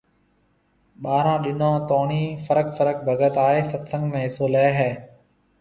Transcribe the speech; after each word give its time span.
ٻارهون 1.03 1.35
ڏنون 1.43 1.75
توڻِي 1.91 2.23
فرق 2.45 2.67
فرق 2.77 2.97
ڀگت 3.07 3.35
آئيَ 3.47 3.59
ست 3.71 3.83
سنگ 3.91 4.03
۾ 4.13 4.19
حصو 4.25 4.45
ليَ 4.53 4.67
هيَ 4.79 4.91